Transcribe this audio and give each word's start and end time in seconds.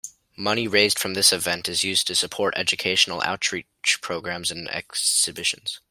Money 0.35 0.67
raised 0.67 0.97
from 0.97 1.13
this 1.13 1.31
event 1.31 1.69
is 1.69 1.83
used 1.83 2.07
to 2.07 2.15
support 2.15 2.55
educational 2.57 3.21
outreach 3.21 3.99
programs 4.01 4.49
and 4.49 4.67
exhibitions. 4.69 5.79